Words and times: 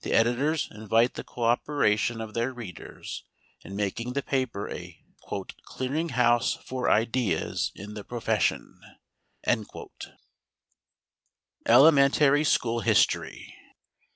The 0.00 0.12
editors 0.12 0.66
invite 0.72 1.14
the 1.14 1.22
coöperation 1.22 2.20
of 2.20 2.34
their 2.34 2.52
readers 2.52 3.22
in 3.60 3.76
making 3.76 4.12
the 4.14 4.20
paper 4.20 4.68
a 4.68 5.00
"clearing 5.64 6.08
house 6.08 6.54
for 6.54 6.90
ideas 6.90 7.70
in 7.76 7.94
the 7.94 8.02
profession." 8.02 8.80
ELEMENTARY 11.64 12.42
SCHOOL 12.42 12.80
HISTORY. 12.80 13.54